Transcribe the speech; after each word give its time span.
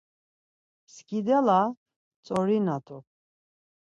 Skidala 0.93 1.57
ntzorina 2.19 2.75
t̆u. 2.85 2.97